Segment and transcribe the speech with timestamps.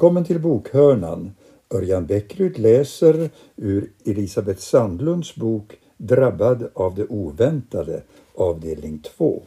[0.00, 1.32] Välkommen till bokhörnan.
[1.74, 8.02] Örjan Bäckryd läser ur Elisabeth Sandlunds bok Drabbad av det oväntade,
[8.34, 9.42] avdelning 2.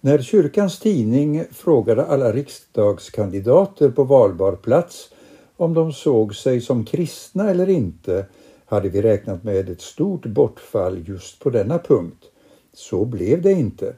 [0.00, 5.10] När kyrkans tidning frågade alla riksdagskandidater på valbar plats
[5.56, 8.26] om de såg sig som kristna eller inte
[8.66, 12.24] hade vi räknat med ett stort bortfall just på denna punkt.
[12.72, 13.94] Så blev det inte.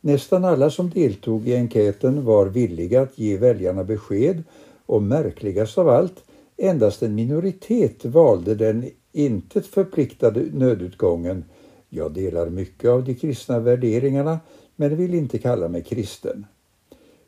[0.00, 4.42] Nästan alla som deltog i enkäten var villiga att ge väljarna besked
[4.90, 6.24] och märkligast av allt,
[6.56, 11.44] endast en minoritet valde den intet förpliktade nödutgången.
[11.88, 14.40] Jag delar mycket av de kristna värderingarna
[14.76, 16.46] men vill inte kalla mig kristen.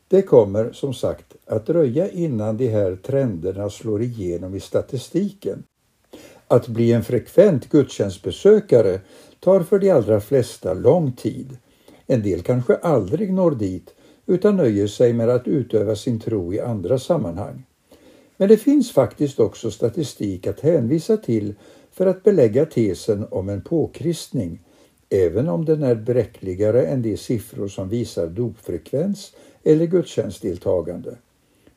[0.09, 5.63] Det kommer som sagt att dröja innan de här trenderna slår igenom i statistiken.
[6.49, 9.01] Att bli en frekvent gudstjänstbesökare
[9.41, 11.57] tar för de allra flesta lång tid.
[12.07, 13.95] En del kanske aldrig når dit
[14.27, 17.63] utan nöjer sig med att utöva sin tro i andra sammanhang.
[18.37, 21.55] Men det finns faktiskt också statistik att hänvisa till
[21.93, 24.61] för att belägga tesen om en påkristning,
[25.11, 29.33] även om den är bräckligare än de siffror som visar dopfrekvens
[29.65, 31.17] eller gudstjänstdeltagande.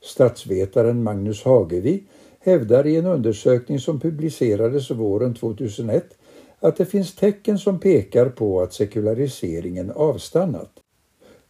[0.02, 2.04] Statsvetaren Magnus Hagevi
[2.40, 6.18] hävdar i en undersökning som publicerades våren 2001
[6.60, 10.75] att det finns tecken som pekar på att sekulariseringen avstannat.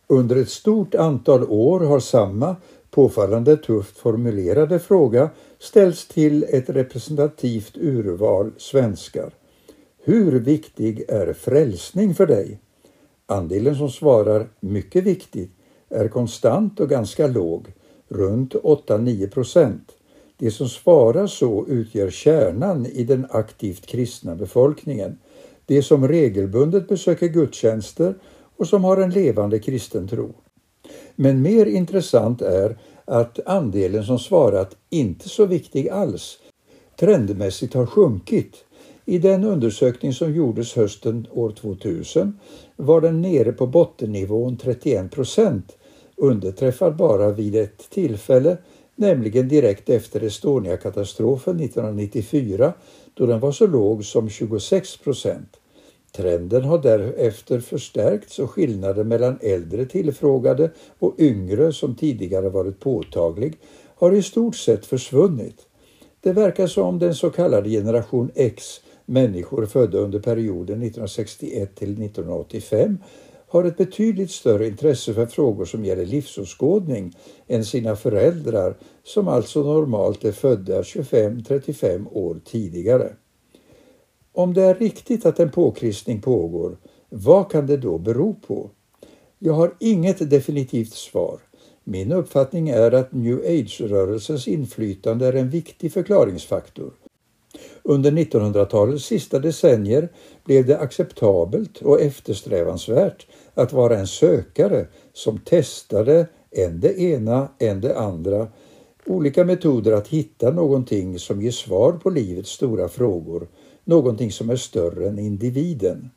[0.08, 2.56] Under ett stort antal år har samma
[2.92, 9.34] påfallande tufft formulerade fråga ställts till ett representativt urval svenskar.
[10.04, 12.60] Hur viktig är frälsning för dig?
[13.26, 15.52] Andelen som svarar mycket viktigt
[15.90, 17.74] är konstant och ganska låg,
[18.08, 19.92] runt 8-9 procent.
[20.38, 25.18] De som svarar så utgör kärnan i den aktivt kristna befolkningen.
[25.66, 28.16] De som regelbundet besöker gudstjänster
[28.58, 30.34] och som har en levande kristen tro.
[31.16, 36.40] Men mer intressant är att andelen som svarat inte så viktig alls
[37.00, 38.56] trendmässigt har sjunkit.
[39.06, 42.40] I den undersökning som gjordes hösten år 2000
[42.76, 45.78] var den nere på bottennivån 31 procent,
[46.16, 48.58] underträffad bara vid ett tillfälle
[48.96, 52.74] nämligen direkt efter Estonia-katastrofen 1994
[53.14, 55.58] då den var så låg som 26 procent.
[56.16, 63.58] Trenden har därefter förstärkts och skillnaden mellan äldre tillfrågade och yngre som tidigare varit påtaglig
[63.96, 65.62] har i stort sett försvunnit.
[66.22, 68.64] Det verkar som den så kallade generation X,
[69.06, 72.98] människor födda under perioden 1961 till 1985,
[73.48, 77.18] har ett betydligt större intresse för frågor som gäller livsåskådning
[77.48, 83.14] än sina föräldrar som alltså normalt är födda 25-35 år tidigare.
[84.36, 86.78] Om det är riktigt att en påkristning pågår,
[87.10, 88.70] vad kan det då bero på?
[89.40, 91.40] Jag har inget definitivt svar.
[91.84, 96.94] Min uppfattning är att new age-rörelsens inflytande är en viktig förklaringsfaktor.
[97.84, 100.10] Under 1900-talets sista decennier
[100.46, 107.82] blev det acceptabelt och eftersträvansvärt att vara en sökare som testade än det ena, än
[107.82, 108.48] det andra,
[109.06, 113.48] olika metoder att hitta någonting som ger svar på livets stora frågor,
[113.86, 116.10] någonting som är större än individen.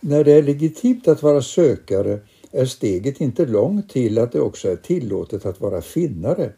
[0.00, 4.68] När det är legitimt att vara sökare är steget inte långt till att det också
[4.68, 6.52] är tillåtet att vara finnare.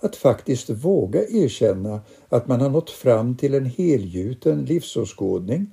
[0.00, 5.66] Att faktiskt våga erkänna att man har nått fram till en helgjuten livsåskådning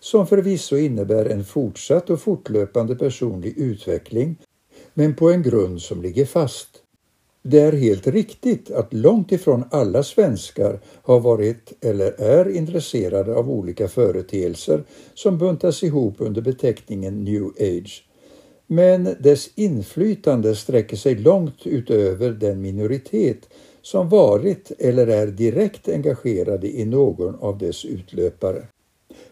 [0.00, 4.36] som förvisso innebär en fortsatt och fortlöpande personlig utveckling
[4.94, 6.68] men på en grund som ligger fast.
[7.42, 13.50] Det är helt riktigt att långt ifrån alla svenskar har varit eller är intresserade av
[13.50, 14.84] olika företeelser
[15.14, 18.04] som buntas ihop under beteckningen new age.
[18.66, 23.48] Men dess inflytande sträcker sig långt utöver den minoritet
[23.82, 28.66] som varit eller är direkt engagerade i någon av dess utlöpare.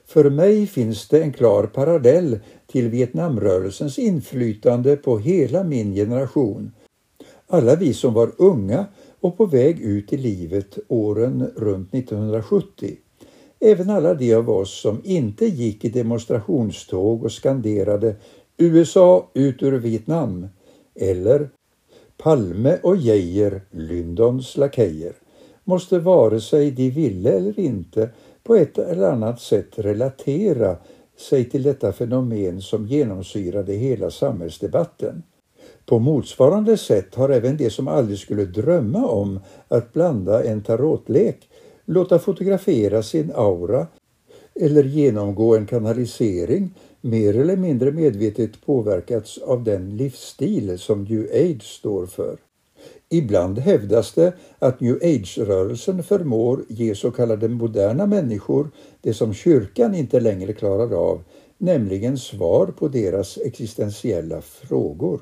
[0.05, 6.73] För mig finns det en klar parallell till Vietnamrörelsens inflytande på hela min generation.
[7.49, 8.87] Alla vi som var unga
[9.21, 12.97] och på väg ut i livet åren runt 1970.
[13.61, 18.17] Även alla de av oss som inte gick i demonstrationståg och skanderade
[18.57, 20.47] USA ut ur Vietnam
[20.95, 21.49] eller
[22.17, 25.13] Palme och Geijer, Lyndons lakejer,
[25.65, 28.11] måste vare sig de ville eller inte
[28.43, 30.77] på ett eller annat sätt relatera
[31.17, 35.23] sig till detta fenomen som genomsyrade hela samhällsdebatten.
[35.87, 41.49] På motsvarande sätt har även de som aldrig skulle drömma om att blanda en tarotlek,
[41.85, 43.87] låta fotografera sin aura
[44.61, 51.63] eller genomgå en kanalisering mer eller mindre medvetet påverkats av den livsstil som New Age
[51.63, 52.37] står för.
[53.09, 58.71] Ibland hävdas det att new age-rörelsen förmår ge så kallade moderna människor
[59.01, 61.23] det som kyrkan inte längre klarar av,
[61.59, 65.21] nämligen svar på deras existentiella frågor.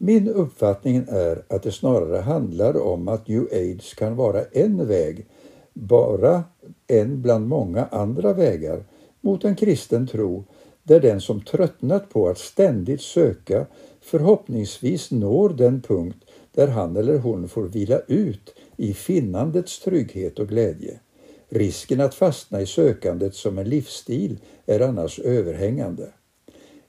[0.00, 5.26] Min uppfattning är att det snarare handlar om att new age kan vara en väg,
[5.74, 6.44] bara
[6.86, 8.84] en bland många andra vägar,
[9.20, 10.44] mot en kristen tro
[10.82, 13.66] där den som tröttnat på att ständigt söka
[14.00, 16.24] förhoppningsvis når den punkt
[16.54, 21.00] där han eller hon får vila ut i finnandets trygghet och glädje.
[21.48, 26.08] Risken att fastna i sökandet som en livsstil är annars överhängande.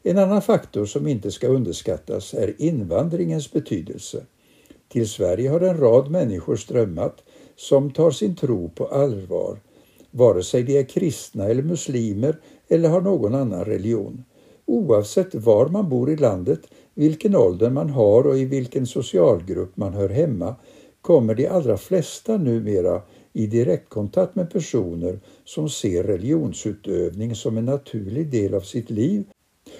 [0.10, 4.26] En annan faktor som inte ska underskattas är invandringens betydelse.
[4.88, 7.24] Till Sverige har en rad människor strömmat
[7.56, 9.60] som tar sin tro på allvar,
[10.12, 14.24] vare sig de är kristna eller muslimer eller har någon annan religion.
[14.66, 16.62] Oavsett var man bor i landet,
[16.94, 20.56] vilken ålder man har och i vilken socialgrupp man hör hemma
[21.02, 23.02] kommer de allra flesta numera
[23.34, 29.26] i direktkontakt med personer som ser religionsutövning som en naturlig del av sitt liv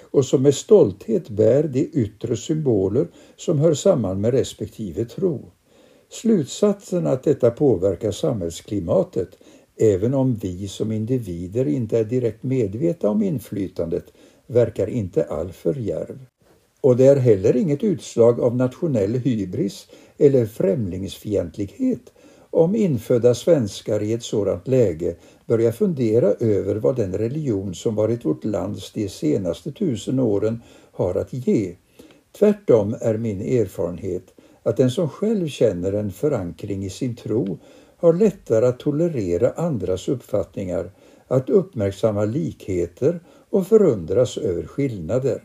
[0.00, 3.06] och som med stolthet bär de yttre symboler
[3.36, 5.50] som hör samman med respektive tro.
[6.08, 9.28] Slutsatsen att detta påverkar samhällsklimatet,
[9.76, 14.12] även om vi som individer inte är direkt medvetna om inflytandet,
[14.46, 16.18] verkar inte alltför djärv.
[16.80, 19.86] Och det är heller inget utslag av nationell hybris
[20.18, 22.12] eller främlingsfientlighet
[22.50, 25.16] om infödda svenskar i ett sådant läge
[25.50, 30.62] börja fundera över vad den religion som varit vårt lands de senaste tusen åren
[30.92, 31.76] har att ge.
[32.38, 37.58] Tvärtom är min erfarenhet att den som själv känner en förankring i sin tro
[37.96, 40.90] har lättare att tolerera andras uppfattningar,
[41.26, 43.20] att uppmärksamma likheter
[43.50, 45.42] och förundras över skillnader.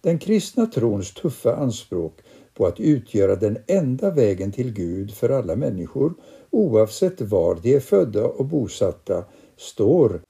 [0.00, 2.20] Den kristna trons tuffa anspråk
[2.58, 6.14] på att utgöra den enda vägen till Gud för alla människor
[6.50, 9.24] oavsett var de är födda och bosatta
[9.56, 10.20] står,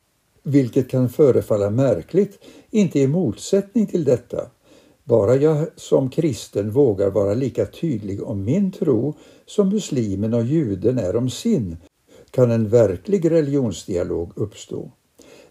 [0.43, 2.39] vilket kan förefalla märkligt,
[2.71, 4.51] inte i motsättning till detta.
[5.05, 9.15] Bara jag som kristen vågar vara lika tydlig om min tro
[9.47, 11.77] som muslimen och juden är om sin
[12.31, 14.91] kan en verklig religionsdialog uppstå.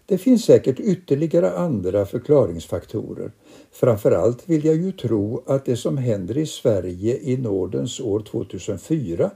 [0.08, 3.32] Det finns säkert ytterligare andra förklaringsfaktorer.
[3.72, 9.30] Framförallt vill jag ju tro att det som händer i Sverige i nådens år 2004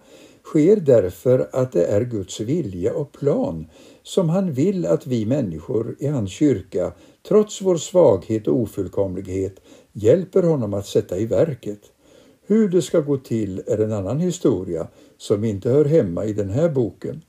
[0.44, 3.66] sker därför att det är Guds vilja och plan
[4.02, 6.92] som han vill att vi människor i hans kyrka,
[7.28, 9.60] trots vår svaghet och ofullkomlighet,
[9.92, 11.80] hjälper honom att sätta i verket.
[12.46, 14.88] Hur det ska gå till är en annan historia
[15.18, 17.22] som inte hör hemma i den här boken.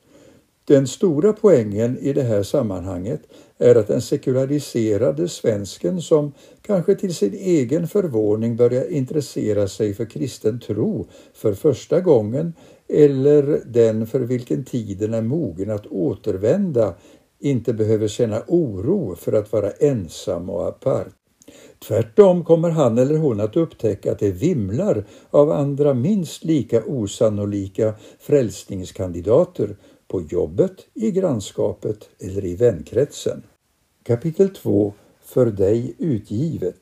[0.65, 3.21] Den stora poängen i det här sammanhanget
[3.57, 6.31] är att den sekulariserade svensken som
[6.61, 12.53] kanske till sin egen förvåning börjar intressera sig för kristen tro för första gången
[12.87, 16.93] eller den för vilken tiden är mogen att återvända
[17.39, 21.13] inte behöver känna oro för att vara ensam och apart.
[21.87, 27.93] Tvärtom kommer han eller hon att upptäcka att det vimlar av andra minst lika osannolika
[28.19, 29.75] frälsningskandidater
[30.13, 33.43] på jobbet, i grannskapet eller i vänkretsen.
[34.03, 36.79] Kapitel 2 För dig utgivet.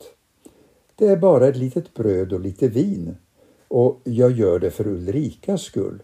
[0.96, 3.16] Det är bara ett litet bröd och lite vin
[3.68, 6.04] och jag gör det för Ulrikas skull.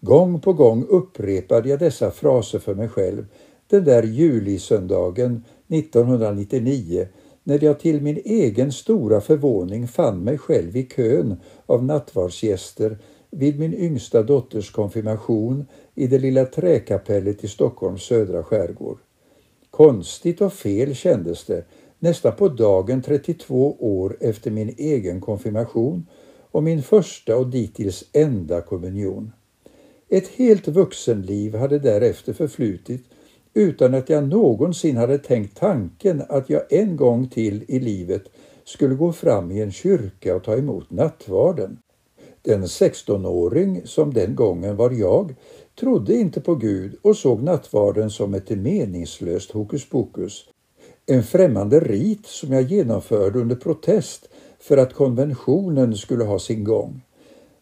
[0.00, 3.26] Gång på gång upprepade jag dessa fraser för mig själv
[3.66, 7.08] den där julisöndagen 1999
[7.44, 12.98] när jag till min egen stora förvåning fann mig själv i kön av nattvardsgäster
[13.30, 18.98] vid min yngsta dotters konfirmation i det lilla träkapellet i Stockholms södra skärgård.
[19.70, 21.64] Konstigt och fel kändes det
[21.98, 26.06] nästan på dagen 32 år efter min egen konfirmation
[26.50, 29.32] och min första och dittills enda kommunion.
[30.08, 33.04] Ett helt vuxenliv hade därefter förflutit
[33.54, 38.22] utan att jag någonsin hade tänkt tanken att jag en gång till i livet
[38.64, 41.78] skulle gå fram i en kyrka och ta emot nattvarden.
[42.42, 45.34] Den 16-åring som den gången var jag
[45.80, 50.44] trodde inte på Gud och såg nattvarden som ett meningslöst hokus pokus.
[51.06, 54.28] En främmande rit som jag genomförde under protest
[54.58, 57.00] för att konventionen skulle ha sin gång.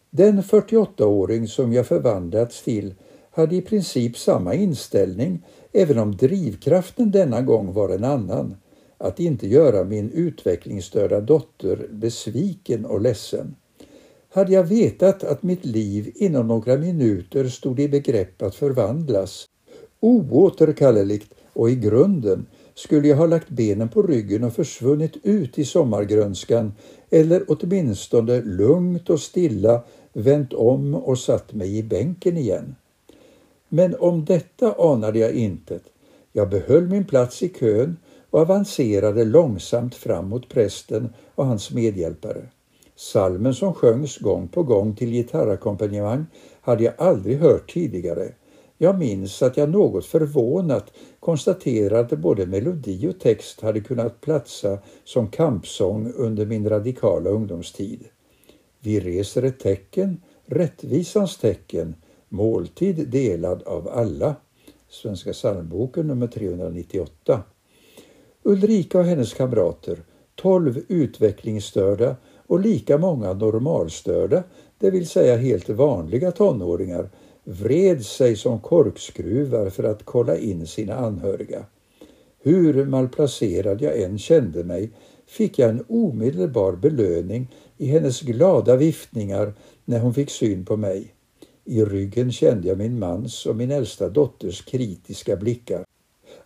[0.09, 2.93] Den 48-åring som jag förvandlats till
[3.31, 8.55] hade i princip samma inställning även om drivkraften denna gång var en annan.
[8.97, 13.55] Att inte göra min utvecklingsstörda dotter besviken och ledsen.
[14.31, 19.45] Hade jag vetat att mitt liv inom några minuter stod i begrepp att förvandlas,
[19.99, 22.45] oåterkalleligt och i grunden,
[22.75, 26.73] skulle jag ha lagt benen på ryggen och försvunnit ut i sommargrönskan
[27.09, 29.83] eller åtminstone lugnt och stilla
[30.13, 32.75] vänt om och satt mig i bänken igen.
[33.69, 35.83] Men om detta anade jag intet.
[36.33, 37.97] Jag behöll min plats i kön
[38.29, 42.49] och avancerade långsamt fram mot prästen och hans medhjälpare.
[43.01, 46.25] Salmen som sjöngs gång på gång till gitarrackompanjemang
[46.61, 48.33] hade jag aldrig hört tidigare.
[48.77, 54.77] Jag minns att jag något förvånat konstaterade att både melodi och text hade kunnat platsa
[55.03, 58.05] som kampsång under min radikala ungdomstid.
[58.79, 61.95] Vi reser ett tecken, rättvisans tecken,
[62.29, 64.35] måltid delad av alla.
[64.89, 67.43] Svenska psalmboken nummer 398.
[68.43, 69.99] Ulrika och hennes kamrater,
[70.35, 72.15] tolv utvecklingsstörda
[72.49, 74.43] och lika många normalstörda,
[74.77, 77.09] det vill säga helt vanliga tonåringar,
[77.43, 81.65] vred sig som korkskruvar för att kolla in sina anhöriga.
[82.41, 84.91] Hur malplacerad jag än kände mig
[85.27, 89.53] fick jag en omedelbar belöning i hennes glada viftningar
[89.85, 91.13] när hon fick syn på mig.
[91.65, 95.83] I ryggen kände jag min mans och min äldsta dotters kritiska blickar.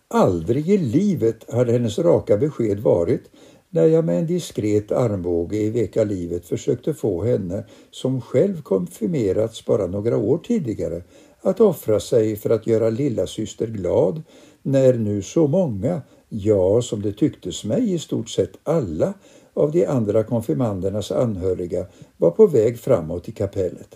[0.08, 3.30] Aldrig i livet hade hennes raka besked varit
[3.74, 9.64] när jag med en diskret armbåge i veka livet försökte få henne, som själv konfirmerats
[9.64, 11.02] bara några år tidigare,
[11.40, 14.22] att offra sig för att göra lilla syster glad
[14.62, 19.14] när nu så många, ja, som det tycktes mig i stort sett alla
[19.54, 23.88] av de andra konfirmandernas anhöriga var på väg framåt i kapellet.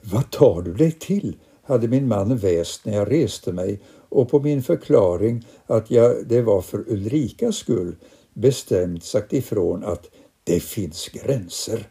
[0.00, 1.36] Vad tar du dig till?
[1.62, 6.42] hade min man väst när jag reste mig och på min förklaring att jag, det
[6.42, 7.96] var för Ulrikas skull
[8.40, 10.10] bestämt sagt ifrån att
[10.44, 11.88] det finns gränser.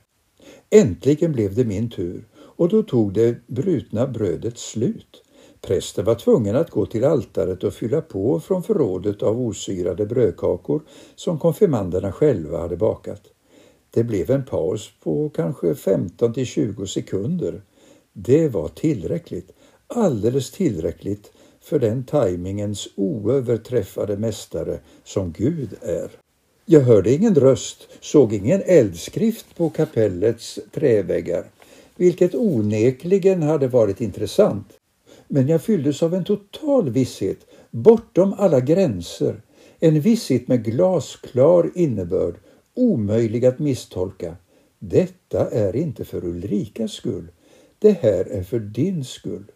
[0.69, 5.23] Äntligen blev det min tur och då tog det brutna brödet slut.
[5.61, 10.81] Prästen var tvungen att gå till altaret och fylla på från förrådet av osyrade brödkakor
[11.15, 13.21] som konfirmanderna själva hade bakat.
[13.91, 17.61] Det blev en paus på kanske 15 till 20 sekunder.
[18.13, 19.51] Det var tillräckligt,
[19.87, 26.26] alldeles tillräckligt för den tajmingens oöverträffade mästare som Gud är.
[26.69, 31.45] Jag hörde ingen röst, såg ingen eldskrift på kapellets träväggar,
[31.95, 34.67] vilket onekligen hade varit intressant.
[35.27, 37.37] Men jag fylldes av en total visshet,
[37.71, 39.41] bortom alla gränser,
[39.79, 42.35] en visshet med glasklar innebörd,
[42.73, 44.35] omöjlig att misstolka.
[44.79, 47.27] Detta är inte för Ulrikas skull,
[47.79, 49.51] det här är för din skull.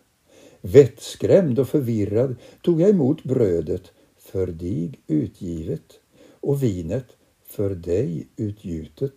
[0.62, 6.01] Vettskrämd och förvirrad tog jag emot brödet, för dig utgivet,
[6.42, 7.06] och vinet,
[7.46, 9.14] för dig utgjutet,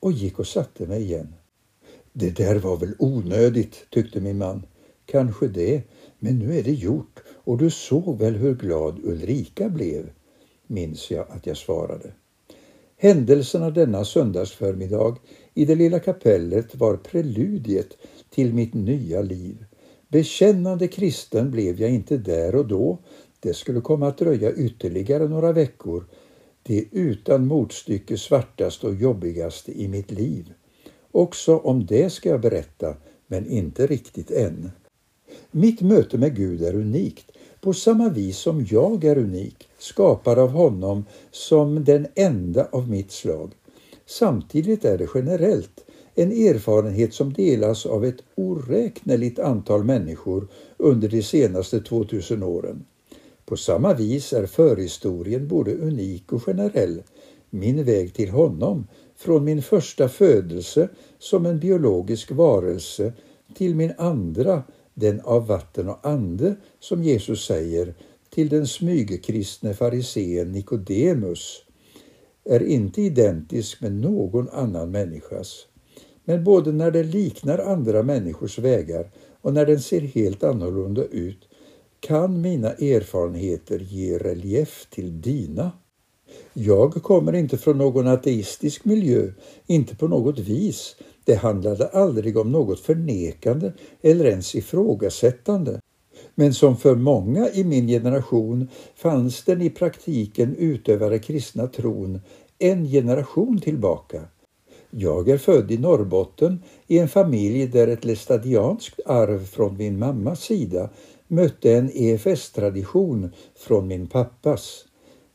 [0.00, 1.34] och gick och satte mig igen.
[2.12, 4.66] Det där var väl onödigt, tyckte min man.
[5.06, 5.82] Kanske det,
[6.18, 10.10] men nu är det gjort och du såg väl hur glad Ulrika blev,
[10.66, 12.12] minns jag att jag svarade.
[12.96, 15.16] Händelserna denna söndagsförmiddag
[15.54, 17.96] i det lilla kapellet var preludiet
[18.30, 19.64] till mitt nya liv.
[20.08, 22.98] Bekännande kristen blev jag inte där och då.
[23.40, 26.04] Det skulle komma att dröja ytterligare några veckor.
[26.62, 30.52] Det utan motstycke svartaste och jobbigaste i mitt liv.
[31.10, 34.70] Också om det ska jag berätta, men inte riktigt än.
[35.50, 40.50] Mitt möte med Gud är unikt, på samma vis som jag är unik, skapad av
[40.50, 43.52] honom som den enda av mitt slag.
[44.06, 51.22] Samtidigt är det generellt, en erfarenhet som delas av ett oräkneligt antal människor under de
[51.22, 52.84] senaste 2000 åren.
[53.50, 57.02] På samma vis är förhistorien både unik och generell.
[57.50, 60.88] Min väg till honom, från min första födelse
[61.18, 63.12] som en biologisk varelse
[63.54, 64.62] till min andra,
[64.94, 67.94] den av vatten och ande, som Jesus säger,
[68.30, 71.62] till den smygkristne farisén Nikodemus,
[72.44, 75.66] är inte identisk med någon annan människas.
[76.24, 81.49] Men både när den liknar andra människors vägar och när den ser helt annorlunda ut
[82.00, 85.72] kan mina erfarenheter ge relief till dina.
[86.52, 89.32] Jag kommer inte från någon ateistisk miljö,
[89.66, 90.96] inte på något vis.
[91.24, 95.80] Det handlade aldrig om något förnekande eller ens ifrågasättande.
[96.34, 102.20] Men som för många i min generation fanns den i praktiken utövade kristna tron
[102.58, 104.22] en generation tillbaka.
[104.90, 110.40] Jag är född i Norrbotten i en familj där ett lestadianskt arv från min mammas
[110.40, 110.90] sida
[111.30, 114.84] mötte en EFS-tradition från min pappas.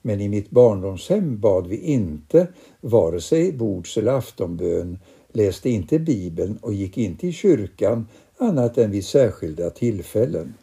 [0.02, 2.48] Men i mitt barndomshem bad vi inte
[2.82, 5.00] vare sig bords eller aftonbön,
[5.34, 10.54] läste inte Bibeln och gick inte i kyrkan annat än vid särskilda tillfällen.